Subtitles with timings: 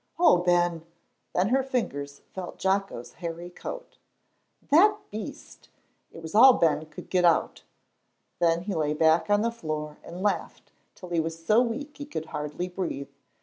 [0.17, 0.83] "Oh, Ben,"
[1.35, 3.99] then her fingers felt Jocko's hairy coat.
[4.71, 5.69] "That beast!"
[6.11, 7.61] It was all Ben could get out.
[8.39, 12.07] Then he lay back on the floor and laughed till he was so weak he
[12.07, 13.09] could hardly breathe.